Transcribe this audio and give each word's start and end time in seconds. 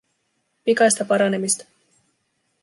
Pikaista 0.63 1.05
paranemista! 1.05 1.63